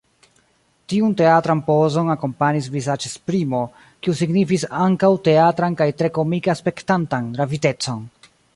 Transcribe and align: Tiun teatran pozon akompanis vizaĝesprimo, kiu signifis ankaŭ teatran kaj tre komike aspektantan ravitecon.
Tiun 0.93 1.11
teatran 1.19 1.59
pozon 1.67 2.09
akompanis 2.13 2.69
vizaĝesprimo, 2.77 3.61
kiu 4.07 4.15
signifis 4.21 4.65
ankaŭ 4.87 5.11
teatran 5.31 5.77
kaj 5.83 5.89
tre 6.01 6.11
komike 6.17 6.55
aspektantan 6.57 7.29
ravitecon. 7.43 8.05